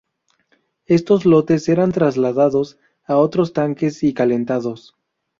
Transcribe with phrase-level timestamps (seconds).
[0.87, 4.95] Estos lotes eran trasladados a otros tanques y calentados.